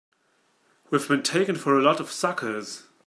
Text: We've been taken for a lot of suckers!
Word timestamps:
We've 0.89 1.07
been 1.07 1.21
taken 1.21 1.55
for 1.55 1.77
a 1.77 1.83
lot 1.83 1.99
of 1.99 2.09
suckers! 2.09 2.87